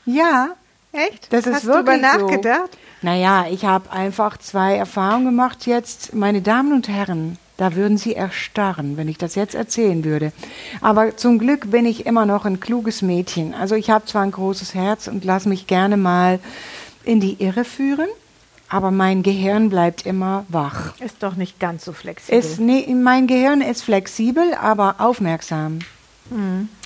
Ja, 0.04 0.50
Echt? 0.92 1.32
Das 1.32 1.46
ist 1.46 1.54
Hast 1.54 1.64
du 1.64 1.68
darüber 1.68 1.92
wirklich 1.92 2.12
so. 2.12 2.26
nachgedacht? 2.26 2.78
Naja, 3.02 3.46
ich 3.50 3.64
habe 3.64 3.90
einfach 3.92 4.38
zwei 4.38 4.74
Erfahrungen 4.76 5.26
gemacht 5.26 5.66
jetzt. 5.66 6.14
Meine 6.14 6.42
Damen 6.42 6.72
und 6.72 6.88
Herren, 6.88 7.38
da 7.60 7.74
würden 7.74 7.98
Sie 7.98 8.14
erstarren, 8.14 8.96
wenn 8.96 9.06
ich 9.06 9.18
das 9.18 9.34
jetzt 9.34 9.54
erzählen 9.54 10.02
würde. 10.02 10.32
Aber 10.80 11.18
zum 11.18 11.38
Glück 11.38 11.70
bin 11.70 11.84
ich 11.84 12.06
immer 12.06 12.24
noch 12.24 12.46
ein 12.46 12.58
kluges 12.58 13.02
Mädchen. 13.02 13.52
Also 13.52 13.74
ich 13.74 13.90
habe 13.90 14.06
zwar 14.06 14.22
ein 14.22 14.30
großes 14.30 14.74
Herz 14.74 15.08
und 15.08 15.26
lasse 15.26 15.46
mich 15.46 15.66
gerne 15.66 15.98
mal 15.98 16.38
in 17.04 17.20
die 17.20 17.42
Irre 17.42 17.64
führen, 17.64 18.08
aber 18.70 18.90
mein 18.90 19.22
Gehirn 19.22 19.68
bleibt 19.68 20.06
immer 20.06 20.46
wach. 20.48 20.98
Ist 21.00 21.22
doch 21.22 21.36
nicht 21.36 21.60
ganz 21.60 21.84
so 21.84 21.92
flexibel. 21.92 22.38
Es, 22.38 22.58
nee, 22.58 22.86
mein 22.94 23.26
Gehirn 23.26 23.60
ist 23.60 23.82
flexibel, 23.82 24.54
aber 24.54 24.94
aufmerksam. 24.96 25.80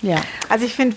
Ja. 0.02 0.16
Also 0.48 0.64
ich 0.64 0.74
finde, 0.74 0.96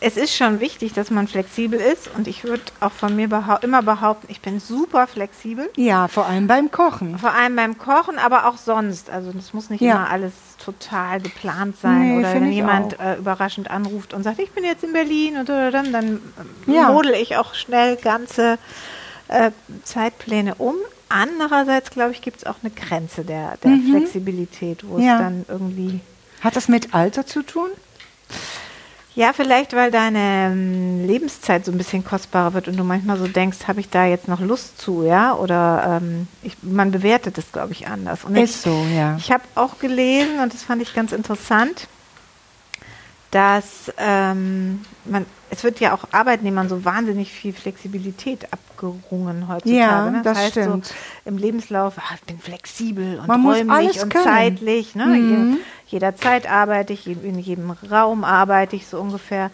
es 0.00 0.16
ist 0.16 0.34
schon 0.36 0.60
wichtig, 0.60 0.92
dass 0.92 1.10
man 1.10 1.26
flexibel 1.26 1.80
ist 1.80 2.08
und 2.14 2.28
ich 2.28 2.44
würde 2.44 2.62
auch 2.80 2.92
von 2.92 3.16
mir 3.16 3.28
behau 3.28 3.56
immer 3.62 3.82
behaupten, 3.82 4.26
ich 4.30 4.40
bin 4.40 4.60
super 4.60 5.06
flexibel. 5.06 5.70
Ja, 5.76 6.06
vor 6.08 6.26
allem 6.26 6.46
beim 6.46 6.70
Kochen. 6.70 7.18
Vor 7.18 7.32
allem 7.32 7.56
beim 7.56 7.78
Kochen, 7.78 8.18
aber 8.18 8.46
auch 8.46 8.58
sonst. 8.58 9.08
Also 9.08 9.32
das 9.32 9.54
muss 9.54 9.70
nicht 9.70 9.80
Ja. 9.80 9.96
immer 9.96 10.10
alles 10.10 10.32
total 10.62 11.20
geplant 11.20 11.76
sein 11.80 12.08
Nee, 12.08 12.18
oder 12.18 12.34
wenn 12.34 12.52
jemand 12.52 12.98
äh, 13.00 13.16
überraschend 13.16 13.70
anruft 13.70 14.12
und 14.12 14.22
sagt, 14.22 14.38
ich 14.38 14.50
bin 14.52 14.64
jetzt 14.64 14.84
in 14.84 14.92
Berlin 14.92 15.38
und 15.38 15.48
dann, 15.48 15.92
dann 15.92 16.20
Ja. 16.66 16.90
model 16.90 17.14
ich 17.14 17.36
auch 17.36 17.54
schnell 17.54 17.96
ganze 17.96 18.58
äh, 19.28 19.50
Zeitpläne 19.84 20.56
um. 20.56 20.74
Andererseits, 21.08 21.90
glaube 21.90 22.12
ich, 22.12 22.20
gibt 22.20 22.38
es 22.38 22.46
auch 22.46 22.56
eine 22.62 22.70
Grenze 22.70 23.24
der, 23.24 23.56
der 23.62 23.78
Flexibilität, 23.90 24.86
wo 24.86 24.98
Mhm. 24.98 25.02
Ja. 25.02 25.12
es 25.14 25.18
dann 25.20 25.44
irgendwie 25.48 26.00
Hat 26.42 26.54
das 26.56 26.68
mit 26.68 26.94
Alter 26.94 27.24
zu 27.26 27.42
tun? 27.42 27.68
Ja, 29.16 29.32
vielleicht, 29.32 29.74
weil 29.74 29.90
deine 29.90 30.52
ähm, 30.52 31.06
Lebenszeit 31.06 31.64
so 31.64 31.72
ein 31.72 31.78
bisschen 31.78 32.04
kostbarer 32.04 32.52
wird 32.52 32.68
und 32.68 32.76
du 32.76 32.84
manchmal 32.84 33.16
so 33.16 33.26
denkst, 33.26 33.66
habe 33.66 33.80
ich 33.80 33.88
da 33.88 34.04
jetzt 34.04 34.28
noch 34.28 34.40
Lust 34.40 34.78
zu, 34.78 35.04
ja? 35.04 35.34
Oder 35.34 36.00
ähm, 36.02 36.28
ich, 36.42 36.58
man 36.60 36.90
bewertet 36.90 37.38
es, 37.38 37.50
glaube 37.50 37.72
ich, 37.72 37.88
anders. 37.88 38.24
Und 38.24 38.36
Ist 38.36 38.56
ich, 38.56 38.60
so, 38.60 38.84
ja. 38.94 39.16
Ich 39.16 39.32
habe 39.32 39.42
auch 39.54 39.78
gelesen 39.78 40.38
und 40.42 40.52
das 40.52 40.62
fand 40.62 40.82
ich 40.82 40.92
ganz 40.92 41.12
interessant, 41.12 41.88
dass 43.36 43.92
ähm, 43.98 44.80
man, 45.04 45.26
es 45.50 45.62
wird 45.62 45.78
ja 45.78 45.92
auch 45.92 46.04
Arbeitnehmern 46.10 46.70
so 46.70 46.86
wahnsinnig 46.86 47.30
viel 47.30 47.52
Flexibilität 47.52 48.50
abgerungen 48.50 49.46
heutzutage. 49.46 49.76
Ja, 49.76 50.10
ne? 50.10 50.22
das 50.24 50.38
heißt 50.38 50.50
stimmt. 50.52 50.86
So 50.86 50.94
im 51.26 51.36
Lebenslauf, 51.36 51.98
ah, 51.98 52.14
ich 52.14 52.22
bin 52.22 52.38
flexibel 52.38 53.18
und 53.18 53.28
Man 53.28 53.42
muss 53.42 53.58
räumlich 53.58 54.02
und 54.02 54.08
können. 54.08 54.24
zeitlich. 54.24 54.94
Ne? 54.94 55.04
Mhm. 55.04 55.58
Je, 55.84 55.96
jederzeit 55.98 56.50
arbeite 56.50 56.94
ich, 56.94 57.06
in 57.06 57.38
jedem 57.38 57.72
Raum 57.72 58.24
arbeite 58.24 58.74
ich 58.74 58.86
so 58.86 58.98
ungefähr, 58.98 59.50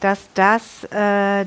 dass 0.00 0.20
das 0.32 0.84
äh, 0.84 1.44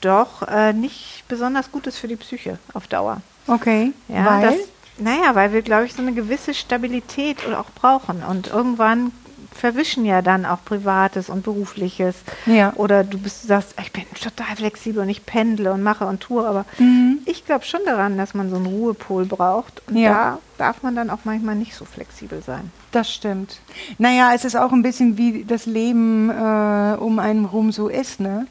doch 0.00 0.48
äh, 0.48 0.72
nicht 0.72 1.24
besonders 1.28 1.70
gut 1.70 1.86
ist 1.86 1.98
für 1.98 2.08
die 2.08 2.16
Psyche 2.16 2.58
auf 2.72 2.86
Dauer. 2.86 3.20
Okay. 3.46 3.92
Ja, 4.08 4.24
weil? 4.24 4.42
Das, 4.42 4.56
naja, 4.96 5.34
weil 5.34 5.52
wir, 5.52 5.60
glaube 5.60 5.84
ich, 5.84 5.92
so 5.92 6.00
eine 6.00 6.14
gewisse 6.14 6.54
Stabilität 6.54 7.36
auch 7.52 7.70
brauchen. 7.74 8.22
Und 8.22 8.46
irgendwann 8.46 9.12
verwischen 9.58 10.04
ja 10.04 10.22
dann 10.22 10.46
auch 10.46 10.64
Privates 10.64 11.28
und 11.28 11.42
Berufliches. 11.42 12.14
Ja. 12.46 12.72
Oder 12.76 13.04
du 13.04 13.18
bist, 13.18 13.46
sagst, 13.46 13.74
ich 13.80 13.92
bin 13.92 14.04
total 14.20 14.56
flexibel 14.56 15.02
und 15.02 15.08
ich 15.08 15.26
pendle 15.26 15.72
und 15.72 15.82
mache 15.82 16.06
und 16.06 16.20
tue. 16.20 16.46
Aber 16.46 16.64
Mhm. 16.78 17.18
ich 17.26 17.44
glaube 17.44 17.64
schon 17.64 17.80
daran, 17.84 18.16
dass 18.16 18.34
man 18.34 18.50
so 18.50 18.56
einen 18.56 18.66
Ruhepol 18.66 19.26
braucht. 19.26 19.82
Und 19.88 19.96
Ja. 19.96 20.38
da 20.56 20.64
darf 20.66 20.82
man 20.82 20.94
dann 20.96 21.10
auch 21.10 21.20
manchmal 21.24 21.54
nicht 21.54 21.74
so 21.74 21.84
flexibel 21.84 22.42
sein. 22.42 22.70
Das 22.92 23.12
stimmt. 23.12 23.60
Naja, 23.98 24.32
es 24.34 24.44
ist 24.44 24.56
auch 24.56 24.72
ein 24.72 24.82
bisschen 24.82 25.18
wie 25.18 25.44
das 25.44 25.66
Leben 25.66 26.30
äh, 26.30 26.96
um 26.98 27.18
einen 27.18 27.44
rum 27.44 27.72
so 27.72 27.88
ist, 27.88 28.20
ne? 28.20 28.46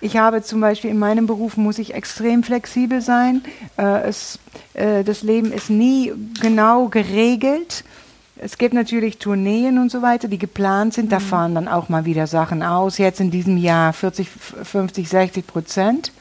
Ich 0.00 0.16
habe 0.16 0.42
zum 0.42 0.60
Beispiel 0.60 0.90
in 0.90 0.98
meinem 0.98 1.26
Beruf 1.26 1.56
muss 1.56 1.78
ich 1.78 1.92
extrem 1.94 2.42
flexibel 2.42 3.00
sein. 3.02 3.42
Äh, 3.76 4.02
es, 4.08 4.38
äh, 4.74 5.04
das 5.04 5.22
Leben 5.22 5.52
ist 5.52 5.68
nie 5.70 6.12
genau 6.40 6.88
geregelt. 6.88 7.84
Es 8.36 8.58
gibt 8.58 8.74
natürlich 8.74 9.18
Tourneen 9.18 9.78
und 9.78 9.90
so 9.90 10.02
weiter, 10.02 10.26
die 10.26 10.38
geplant 10.38 10.94
sind. 10.94 11.12
Da 11.12 11.20
fahren 11.20 11.54
dann 11.54 11.68
auch 11.68 11.88
mal 11.88 12.04
wieder 12.04 12.26
Sachen 12.26 12.62
aus. 12.62 12.98
Jetzt 12.98 13.20
in 13.20 13.30
diesem 13.30 13.56
Jahr 13.56 13.92
40, 13.92 14.28
50, 14.28 15.08
60 15.08 15.46
Prozent. 15.46 16.12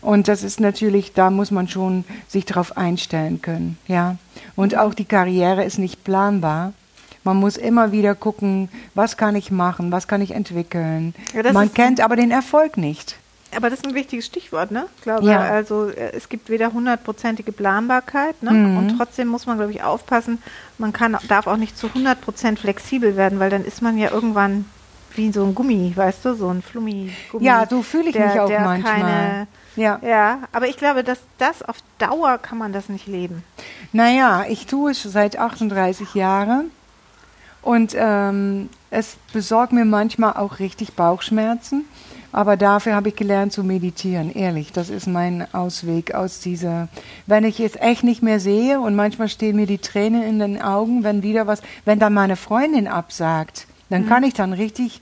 Und 0.00 0.28
das 0.28 0.42
ist 0.42 0.60
natürlich, 0.60 1.12
da 1.14 1.30
muss 1.30 1.50
man 1.50 1.68
schon 1.68 2.04
sich 2.28 2.44
darauf 2.44 2.76
einstellen 2.76 3.40
können, 3.42 3.78
ja. 3.86 4.16
Und 4.54 4.76
auch 4.76 4.94
die 4.94 5.04
Karriere 5.04 5.64
ist 5.64 5.78
nicht 5.78 6.04
planbar. 6.04 6.72
Man 7.24 7.38
muss 7.38 7.56
immer 7.56 7.90
wieder 7.90 8.14
gucken, 8.14 8.68
was 8.94 9.16
kann 9.16 9.34
ich 9.34 9.50
machen, 9.50 9.90
was 9.90 10.06
kann 10.06 10.20
ich 10.20 10.32
entwickeln. 10.32 11.14
Ja, 11.34 11.52
man 11.52 11.72
kennt 11.72 12.00
aber 12.00 12.16
den 12.16 12.30
Erfolg 12.30 12.76
nicht. 12.76 13.16
Aber 13.56 13.70
das 13.70 13.78
ist 13.80 13.86
ein 13.86 13.94
wichtiges 13.94 14.26
Stichwort, 14.26 14.70
ne? 14.70 14.86
Ich 14.96 15.02
glaube, 15.02 15.26
Ja. 15.26 15.40
also 15.40 15.88
äh, 15.88 16.12
es 16.14 16.28
gibt 16.28 16.50
weder 16.50 16.72
hundertprozentige 16.72 17.52
Planbarkeit, 17.52 18.42
ne? 18.42 18.50
Mhm. 18.50 18.76
Und 18.76 18.96
trotzdem 18.98 19.28
muss 19.28 19.46
man, 19.46 19.56
glaube 19.56 19.72
ich, 19.72 19.82
aufpassen. 19.82 20.42
Man 20.76 20.92
kann, 20.92 21.16
darf 21.28 21.46
auch 21.46 21.56
nicht 21.56 21.76
zu 21.78 21.88
100% 21.88 22.58
flexibel 22.58 23.16
werden, 23.16 23.38
weil 23.40 23.50
dann 23.50 23.64
ist 23.64 23.80
man 23.80 23.96
ja 23.96 24.10
irgendwann 24.10 24.66
wie 25.14 25.32
so 25.32 25.44
ein 25.44 25.54
Gummi, 25.54 25.92
weißt 25.96 26.24
du, 26.26 26.34
so 26.34 26.48
ein 26.50 26.62
Flummi-Gummi. 26.62 27.44
Ja, 27.44 27.66
so 27.68 27.82
fühle 27.82 28.08
ich 28.10 28.12
der- 28.12 28.26
mich 28.28 28.40
auch 28.40 28.50
manchmal. 28.50 29.00
Keine, 29.00 29.46
Ja. 29.76 29.98
ja, 30.02 30.38
aber 30.52 30.68
ich 30.68 30.76
glaube, 30.76 31.02
dass 31.02 31.18
das 31.38 31.62
auf 31.62 31.76
Dauer 31.98 32.38
kann 32.38 32.58
man 32.58 32.72
das 32.72 32.88
nicht 32.88 33.06
leben. 33.06 33.42
Naja, 33.92 34.44
ich 34.48 34.66
tue 34.66 34.90
es 34.92 35.02
seit 35.02 35.38
38 35.38 36.14
Jahren 36.14 36.70
und 37.62 37.94
ähm, 37.98 38.68
es 38.90 39.16
besorgt 39.32 39.72
mir 39.72 39.84
manchmal 39.86 40.34
auch 40.34 40.58
richtig 40.60 40.92
Bauchschmerzen. 40.94 41.84
Aber 42.30 42.56
dafür 42.56 42.94
habe 42.94 43.08
ich 43.08 43.16
gelernt 43.16 43.52
zu 43.52 43.64
meditieren, 43.64 44.32
ehrlich. 44.34 44.72
Das 44.72 44.90
ist 44.90 45.06
mein 45.06 45.52
Ausweg 45.54 46.14
aus 46.14 46.40
dieser. 46.40 46.88
Wenn 47.26 47.44
ich 47.44 47.58
es 47.58 47.76
echt 47.76 48.04
nicht 48.04 48.22
mehr 48.22 48.38
sehe 48.38 48.80
und 48.80 48.94
manchmal 48.94 49.28
stehen 49.28 49.56
mir 49.56 49.66
die 49.66 49.78
Tränen 49.78 50.22
in 50.22 50.38
den 50.38 50.60
Augen, 50.60 51.04
wenn 51.04 51.22
wieder 51.22 51.46
was, 51.46 51.62
wenn 51.84 51.98
dann 51.98 52.12
meine 52.12 52.36
Freundin 52.36 52.86
absagt, 52.86 53.66
dann 53.88 54.06
kann 54.06 54.24
ich 54.24 54.34
dann 54.34 54.52
richtig 54.52 55.00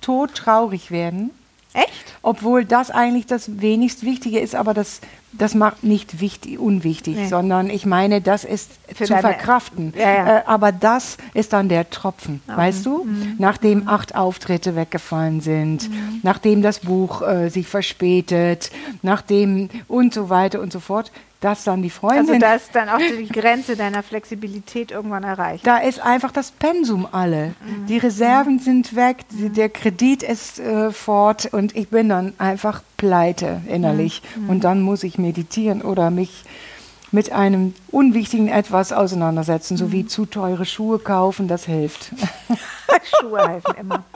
todtraurig 0.00 0.90
werden. 0.90 1.30
Echt? 1.74 1.90
Obwohl 2.22 2.64
das 2.64 2.90
eigentlich 2.90 3.26
das 3.26 3.60
wenigst 3.60 4.04
Wichtige 4.04 4.38
ist, 4.38 4.54
aber 4.54 4.74
das, 4.74 5.00
das 5.32 5.54
macht 5.54 5.82
nicht 5.82 6.20
wichtig, 6.20 6.58
unwichtig, 6.58 7.16
Nee. 7.16 7.26
sondern 7.26 7.70
ich 7.70 7.86
meine, 7.86 8.20
das 8.20 8.44
ist 8.44 8.70
Für 8.94 9.06
zu 9.06 9.16
verkraften. 9.16 9.92
Ja, 9.96 10.02
ja. 10.12 10.38
Äh, 10.38 10.42
aber 10.46 10.70
das 10.72 11.16
ist 11.34 11.52
dann 11.52 11.68
der 11.68 11.88
Tropfen, 11.90 12.42
weißt 12.46 12.84
du? 12.86 13.04
Mhm. 13.04 13.34
Nachdem 13.38 13.88
acht 13.88 14.14
Auftritte 14.14 14.76
weggefallen 14.76 15.40
sind, 15.40 15.90
nachdem 16.22 16.62
das 16.62 16.80
Buch 16.80 17.22
äh, 17.22 17.48
sich 17.48 17.66
verspätet, 17.66 18.70
nachdem 19.02 19.68
und 19.88 20.12
so 20.14 20.28
weiter 20.28 20.60
und 20.60 20.72
so 20.72 20.80
fort, 20.80 21.10
dass 21.42 21.64
dann 21.64 21.82
die 21.82 21.90
Freundin. 21.90 22.20
Also 22.20 22.38
da 22.38 22.54
ist 22.54 22.74
dann 22.74 22.88
auch 22.88 22.98
die 22.98 23.28
Grenze 23.28 23.76
deiner 23.76 24.02
Flexibilität 24.02 24.90
irgendwann 24.92 25.24
erreicht. 25.24 25.66
Da 25.66 25.78
ist 25.78 26.00
einfach 26.00 26.30
das 26.32 26.52
Pensum 26.52 27.06
alle. 27.10 27.48
Mhm. 27.66 27.86
Die 27.86 27.98
Reserven 27.98 28.58
sind 28.60 28.96
weg, 28.96 29.18
die, 29.30 29.50
der 29.50 29.68
Kredit 29.68 30.22
ist 30.22 30.60
äh, 30.60 30.90
fort 30.92 31.48
und 31.52 31.76
ich 31.76 31.88
bin 31.88 32.08
dann 32.08 32.32
einfach 32.38 32.82
pleite 32.96 33.60
innerlich. 33.68 34.22
Mhm. 34.36 34.50
Und 34.50 34.64
dann 34.64 34.80
muss 34.82 35.02
ich 35.02 35.18
meditieren 35.18 35.82
oder 35.82 36.10
mich 36.10 36.44
mit 37.10 37.30
einem 37.32 37.74
unwichtigen 37.90 38.48
Etwas 38.48 38.92
auseinandersetzen, 38.92 39.76
so 39.76 39.86
Mhm. 39.86 39.92
wie 39.92 40.06
zu 40.06 40.24
teure 40.24 40.64
Schuhe 40.64 40.98
kaufen, 40.98 41.46
das 41.48 41.66
hilft. 41.66 42.12
Schuhe 43.20 43.48
helfen 43.48 43.74
immer. 43.80 44.04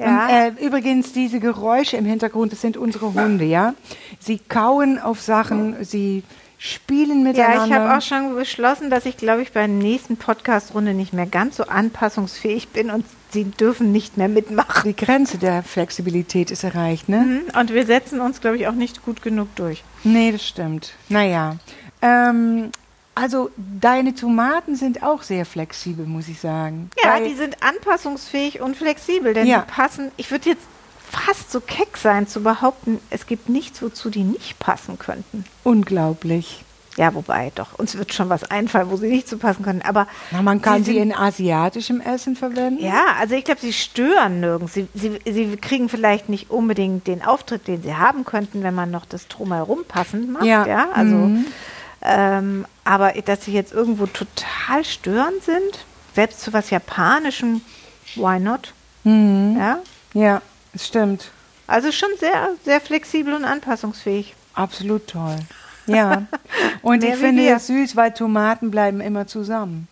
Ja. 0.00 0.26
Und, 0.26 0.58
äh, 0.60 0.64
übrigens, 0.64 1.12
diese 1.12 1.40
Geräusche 1.40 1.96
im 1.96 2.04
Hintergrund, 2.04 2.52
das 2.52 2.60
sind 2.60 2.76
unsere 2.76 3.14
Hunde, 3.14 3.44
ja. 3.44 3.74
Sie 4.20 4.38
kauen 4.38 5.00
auf 5.00 5.20
Sachen, 5.20 5.84
sie 5.84 6.22
spielen 6.58 7.22
miteinander. 7.22 7.56
Ja, 7.58 7.66
ich 7.66 7.72
habe 7.72 7.96
auch 7.96 8.02
schon 8.02 8.34
beschlossen, 8.34 8.90
dass 8.90 9.06
ich, 9.06 9.16
glaube 9.16 9.42
ich, 9.42 9.52
bei 9.52 9.60
der 9.60 9.68
nächsten 9.68 10.16
Podcast-Runde 10.16 10.92
nicht 10.92 11.12
mehr 11.12 11.26
ganz 11.26 11.56
so 11.56 11.64
anpassungsfähig 11.64 12.68
bin 12.68 12.90
und 12.90 13.04
sie 13.30 13.44
dürfen 13.44 13.92
nicht 13.92 14.16
mehr 14.16 14.28
mitmachen. 14.28 14.82
die 14.84 14.96
Grenze 14.96 15.38
der 15.38 15.62
Flexibilität 15.62 16.50
ist 16.50 16.64
erreicht, 16.64 17.08
ne? 17.08 17.18
Mhm, 17.20 17.58
Und 17.58 17.72
wir 17.72 17.86
setzen 17.86 18.20
uns, 18.20 18.40
glaube 18.40 18.56
ich, 18.56 18.66
auch 18.66 18.72
nicht 18.72 19.04
gut 19.04 19.22
genug 19.22 19.54
durch. 19.56 19.84
Nee, 20.04 20.32
das 20.32 20.46
stimmt. 20.46 20.92
Naja. 21.08 21.56
Ähm, 22.02 22.70
also 23.14 23.50
deine 23.56 24.14
Tomaten 24.14 24.76
sind 24.76 25.02
auch 25.02 25.22
sehr 25.22 25.44
flexibel, 25.44 26.06
muss 26.06 26.28
ich 26.28 26.40
sagen. 26.40 26.90
Ja, 27.02 27.14
Weil- 27.14 27.28
die 27.28 27.34
sind 27.34 27.56
anpassungsfähig 27.62 28.60
und 28.60 28.76
flexibel, 28.76 29.34
denn 29.34 29.46
Ja. 29.46 29.60
die 29.60 29.70
passen. 29.72 30.10
Ich 30.16 30.30
würde 30.30 30.50
jetzt 30.50 30.62
fast 31.10 31.50
so 31.50 31.60
keck 31.60 31.96
sein 31.96 32.26
zu 32.26 32.42
behaupten, 32.42 33.00
es 33.10 33.26
gibt 33.26 33.48
nichts, 33.48 33.82
wozu 33.82 34.10
die 34.10 34.22
nicht 34.24 34.58
passen 34.58 34.98
könnten. 34.98 35.44
unglaublich. 35.64 36.64
Ja, 36.96 37.14
wobei, 37.14 37.52
doch, 37.54 37.78
uns 37.78 37.96
wird 37.96 38.12
schon 38.12 38.28
was 38.28 38.42
einfallen, 38.50 38.90
wo 38.90 38.96
sie 38.96 39.06
nicht 39.06 39.28
zu 39.28 39.38
passen 39.38 39.62
können. 39.64 39.82
Aber 39.82 40.08
Na, 40.32 40.42
man 40.42 40.60
kann 40.60 40.82
sie, 40.82 40.94
sind- 40.94 41.02
in 41.02 41.14
asiatischem 41.14 42.00
Essen 42.00 42.34
verwenden. 42.34 42.82
Ja, 42.82 43.04
also 43.20 43.36
ich 43.36 43.44
glaube, 43.44 43.60
sie 43.60 43.72
stören 43.72 44.40
nirgends. 44.40 44.74
Sie, 44.74 44.88
sie, 44.94 45.16
sie 45.24 45.56
kriegen 45.58 45.88
vielleicht 45.88 46.28
nicht 46.28 46.50
unbedingt 46.50 47.06
den 47.06 47.22
Auftritt, 47.24 47.68
den 47.68 47.82
sie 47.84 47.94
haben 47.94 48.24
könnten, 48.24 48.64
wenn 48.64 48.74
man 48.74 48.90
noch 48.90 49.04
das 49.06 49.28
Drumherum 49.28 49.84
passend 49.86 50.28
macht. 50.32 50.42
Ja, 50.44 50.66
Ja. 50.66 50.88
also, 50.92 51.14
Mhm. 51.14 51.46
ähm, 52.02 52.66
aber 52.84 53.12
dass 53.24 53.44
sie 53.44 53.52
jetzt 53.52 53.72
irgendwo 53.72 54.06
total 54.06 54.84
störend 54.84 55.44
sind, 55.44 55.84
selbst 56.16 56.40
zu 56.40 56.52
was 56.52 56.70
Japanischem, 56.70 57.60
why 58.16 58.40
not? 58.40 58.72
Mhm. 59.04 59.56
Ja, 59.56 59.78
Ja, 60.14 60.42
es 60.74 60.86
stimmt. 60.86 61.30
also 61.66 61.92
schon 61.92 62.10
sehr, 62.18 62.50
sehr 62.64 62.80
flexibel 62.80 63.34
und 63.34 63.44
anpassungsfähig. 63.44 64.34
Absolut 64.54 65.06
toll. 65.06 65.36
Ja. 65.86 66.24
Und 66.82 67.02
ich 67.04 67.14
finde 67.16 67.42
wir. 67.44 67.56
es 67.56 67.66
süß, 67.68 67.96
weil 67.96 68.12
Tomaten 68.12 68.70
bleiben 68.70 69.00
immer 69.00 69.26
zusammen. 69.26 69.88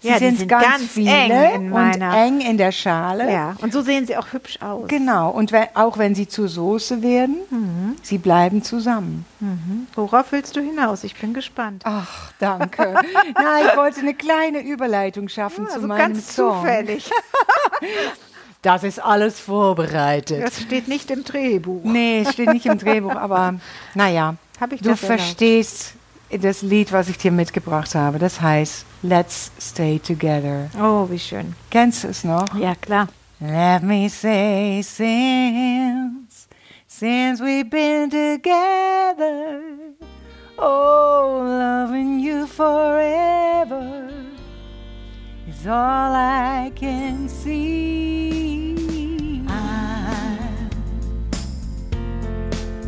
Sie 0.00 0.08
ja, 0.08 0.18
die 0.18 0.30
sind, 0.36 0.48
ganz, 0.48 0.82
viele 0.84 1.10
eng 1.10 1.66
in 1.66 1.72
und 1.72 2.00
eng 2.02 2.40
in 2.40 2.58
der 2.58 2.70
Schale. 2.70 3.32
Ja, 3.32 3.56
und 3.62 3.72
so 3.72 3.82
sehen 3.82 4.06
sie 4.06 4.16
auch 4.16 4.32
hübsch 4.32 4.60
aus. 4.60 4.86
Genau. 4.88 5.30
Und 5.30 5.50
wenn, 5.52 5.66
auch 5.74 5.96
wenn 5.98 6.14
sie 6.14 6.28
zur 6.28 6.48
Soße 6.48 7.02
werden, 7.02 7.36
Mhm. 7.50 7.96
sie 8.02 8.18
bleiben 8.18 8.62
zusammen. 8.62 9.24
Worauf 9.94 10.30
willst 10.32 10.54
du 10.54 10.60
hinaus? 10.60 11.02
Ich 11.02 11.16
bin 11.16 11.34
gespannt. 11.34 11.82
Ach, 11.84 12.32
danke. 12.38 12.94
Na, 13.34 13.62
ich 13.66 13.76
wollte 13.76 14.00
eine 14.00 14.14
kleine 14.14 14.60
Überleitung 14.60 15.28
schaffen 15.28 15.66
zu 15.66 15.74
also 15.74 15.86
meinem 15.88 15.98
ganz 15.98 16.34
Song. 16.36 16.60
zufällig. 16.60 17.10
Das 18.62 18.82
ist 18.82 18.98
alles 19.02 19.38
vorbereitet. 19.38 20.42
Das 20.42 20.60
steht 20.60 20.88
nicht 20.88 21.10
im 21.10 21.22
Drehbuch. 21.24 21.84
Nee, 21.84 22.22
es 22.22 22.32
steht 22.32 22.52
nicht 22.52 22.66
im 22.66 22.78
Drehbuch, 22.78 23.14
aber 23.14 23.54
naja. 23.94 24.34
Hab 24.60 24.72
ich 24.72 24.80
du 24.80 24.96
verstehst 24.96 25.94
das 26.30 26.62
Lied, 26.62 26.92
was 26.92 27.08
ich 27.08 27.18
dir 27.18 27.30
mitgebracht 27.30 27.94
habe. 27.94 28.18
Das 28.18 28.40
heißt 28.40 28.84
Let's 29.02 29.52
Stay 29.60 30.00
Together. 30.00 30.68
Oh, 30.80 31.08
wie 31.08 31.18
schön. 31.18 31.54
Kennst 31.70 32.04
du 32.04 32.08
es 32.08 32.24
noch? 32.24 32.54
Ja, 32.58 32.74
klar. 32.74 33.08
Let 33.40 33.84
me 33.84 34.08
say 34.08 34.82
since, 34.82 36.48
since 36.88 37.40
we've 37.40 37.70
been 37.70 38.10
together, 38.10 39.60
oh, 40.58 41.44
loving 41.44 42.18
you 42.18 42.48
forever 42.48 44.10
is 45.48 45.68
all 45.68 46.12
I 46.12 46.72
can 46.74 47.28
see. 47.28 48.37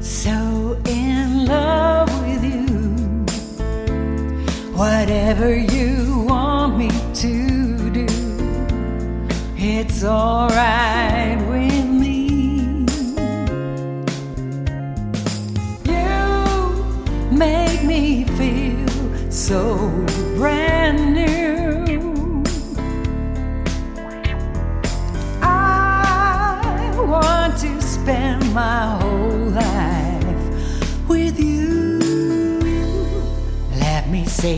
So 0.00 0.80
in 0.86 1.46
love 1.46 2.08
with 2.26 2.42
you. 2.42 2.66
Whatever 4.74 5.54
you 5.54 5.99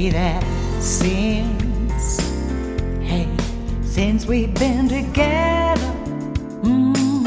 say 0.02 0.10
that 0.10 0.42
since 0.82 2.20
Hey, 3.02 3.28
since 3.82 4.26
we've 4.26 4.52
been 4.54 4.88
together, 4.88 5.92
mm, 6.62 7.24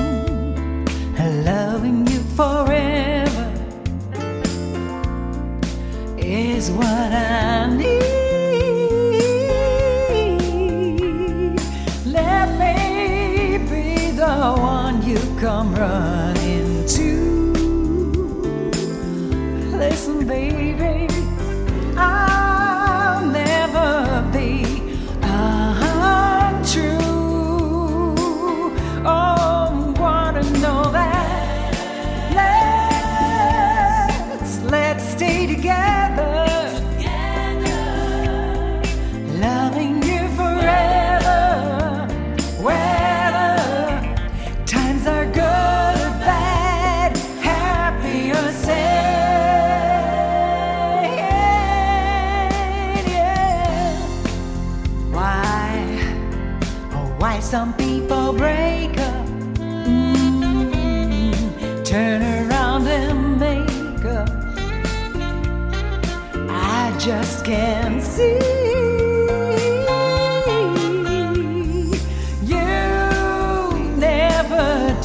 loving 1.46 2.06
you 2.08 2.20
forever 2.36 3.54
is 6.18 6.72
what 6.72 7.12
I 7.14 7.74
need. 7.78 7.95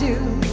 Do 0.01 0.50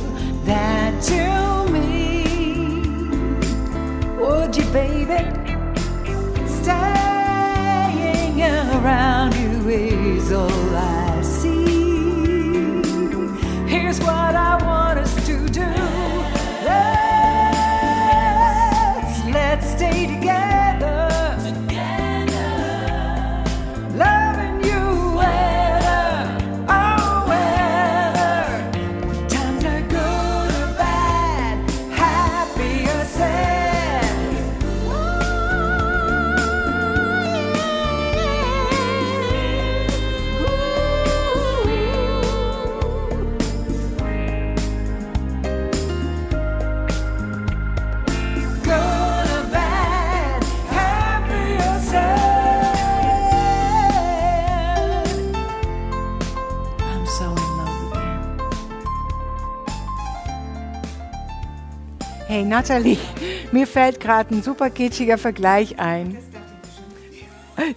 Natalie, 62.48 62.98
mir 63.52 63.68
fällt 63.68 64.00
gerade 64.00 64.36
ein 64.36 64.44
super 64.44 64.70
kitschiger 64.70 65.18
Vergleich 65.18 65.80
ein. 65.80 66.18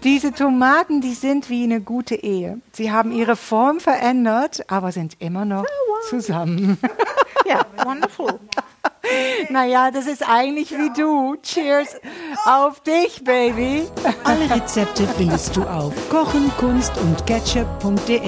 Diese 0.04 0.32
Tomaten, 0.32 1.00
die 1.00 1.14
sind 1.14 1.48
wie 1.48 1.64
eine 1.64 1.80
gute 1.80 2.14
Ehe. 2.14 2.60
Sie 2.72 2.92
haben 2.92 3.12
ihre 3.12 3.36
Form 3.36 3.80
verändert, 3.80 4.62
aber 4.68 4.92
sind 4.92 5.16
immer 5.20 5.44
noch 5.44 5.64
zusammen. 6.08 6.78
Ja, 7.46 7.66
wonderful. 7.84 8.38
Naja, 9.48 9.90
das 9.90 10.06
ist 10.06 10.22
eigentlich 10.28 10.70
wie 10.70 10.90
du. 10.96 11.36
Cheers 11.42 11.96
auf 12.44 12.80
dich, 12.80 13.24
Baby. 13.24 13.88
Alle 14.22 14.48
Rezepte 14.54 15.04
findest 15.16 15.56
du 15.56 15.62
auf 15.64 15.92
kochenkunst 16.10 16.92
und 16.98 17.26
ketchup.de 17.26 18.20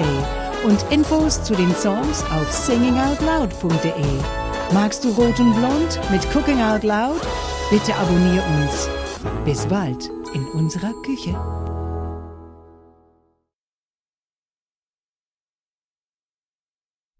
und 0.65 0.85
Infos 0.91 1.41
zu 1.43 1.53
den 1.55 1.73
Songs 1.75 2.25
auf 2.31 2.51
singingoutloud.de. 2.51 4.42
Magst 4.71 5.03
du 5.03 5.09
Rot 5.09 5.39
und 5.39 5.53
Blond 5.53 5.99
mit 6.11 6.21
Cooking 6.33 6.61
Out 6.61 6.83
Loud? 6.83 7.21
Bitte 7.69 7.93
abonnier 7.95 8.43
uns. 8.57 8.89
Bis 9.45 9.65
bald 9.65 10.09
in 10.33 10.47
unserer 10.53 10.93
Küche. 11.03 11.35